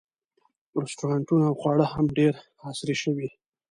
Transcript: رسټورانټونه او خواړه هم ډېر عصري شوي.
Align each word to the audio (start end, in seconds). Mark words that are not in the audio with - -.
رسټورانټونه 0.83 1.43
او 1.49 1.55
خواړه 1.61 1.85
هم 1.93 2.05
ډېر 2.17 2.33
عصري 2.67 2.95
شوي. 3.03 3.29